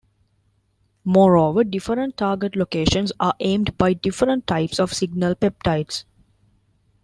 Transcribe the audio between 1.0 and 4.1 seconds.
Moreover, different target locations are aimed by